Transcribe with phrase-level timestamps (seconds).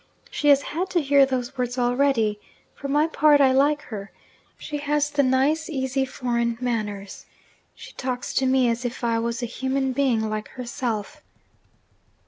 [0.31, 2.39] She has had to hear those words already.
[2.73, 4.09] For my part, I like her.
[4.57, 7.27] She has the nice, easy foreign manners
[7.75, 11.21] she talks to me as if I was a human being like herself.'